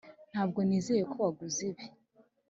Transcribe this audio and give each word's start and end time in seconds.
ntabwo 0.31 0.59
nizera 0.67 1.03
ko 1.11 1.17
waguze 1.25 1.61
ibi. 1.69 1.85